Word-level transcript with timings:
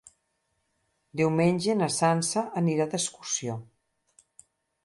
Diumenge 1.19 1.77
na 1.83 1.89
Sança 1.97 2.47
anirà 2.63 2.91
d'excursió. 2.95 3.59